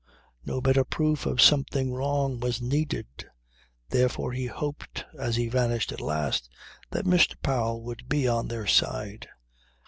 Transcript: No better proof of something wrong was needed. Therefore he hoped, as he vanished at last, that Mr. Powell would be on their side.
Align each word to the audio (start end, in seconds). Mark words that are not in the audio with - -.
No 0.43 0.61
better 0.61 0.83
proof 0.83 1.27
of 1.27 1.43
something 1.43 1.93
wrong 1.93 2.39
was 2.39 2.59
needed. 2.59 3.05
Therefore 3.89 4.31
he 4.33 4.47
hoped, 4.47 5.05
as 5.15 5.35
he 5.35 5.47
vanished 5.47 5.91
at 5.91 6.01
last, 6.01 6.49
that 6.89 7.05
Mr. 7.05 7.35
Powell 7.43 7.83
would 7.83 8.09
be 8.09 8.27
on 8.27 8.47
their 8.47 8.65
side. 8.65 9.27